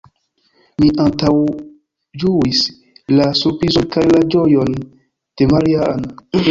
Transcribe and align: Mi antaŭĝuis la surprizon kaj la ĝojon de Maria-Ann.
Mi 0.83 0.87
antaŭĝuis 1.03 2.63
la 3.19 3.29
surprizon 3.43 3.89
kaj 3.97 4.09
la 4.17 4.27
ĝojon 4.37 4.77
de 4.89 5.55
Maria-Ann. 5.55 6.15